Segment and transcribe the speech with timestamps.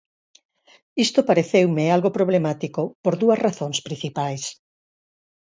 [1.05, 4.43] Isto pareceume algo problemático por dúas razóns principais.